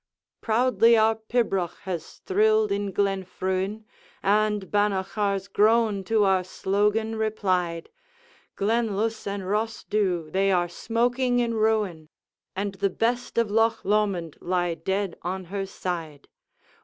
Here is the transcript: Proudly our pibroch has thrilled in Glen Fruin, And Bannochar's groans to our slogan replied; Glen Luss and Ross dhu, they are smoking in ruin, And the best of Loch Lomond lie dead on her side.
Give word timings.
Proudly 0.41 0.97
our 0.97 1.13
pibroch 1.13 1.77
has 1.83 2.21
thrilled 2.25 2.71
in 2.71 2.91
Glen 2.91 3.23
Fruin, 3.23 3.85
And 4.23 4.71
Bannochar's 4.71 5.47
groans 5.47 6.07
to 6.07 6.23
our 6.23 6.43
slogan 6.43 7.17
replied; 7.17 7.87
Glen 8.55 8.95
Luss 8.97 9.27
and 9.27 9.47
Ross 9.47 9.83
dhu, 9.83 10.31
they 10.31 10.51
are 10.51 10.67
smoking 10.67 11.37
in 11.37 11.53
ruin, 11.53 12.09
And 12.55 12.73
the 12.81 12.89
best 12.89 13.37
of 13.37 13.51
Loch 13.51 13.85
Lomond 13.85 14.39
lie 14.41 14.73
dead 14.73 15.19
on 15.21 15.43
her 15.53 15.67
side. 15.67 16.27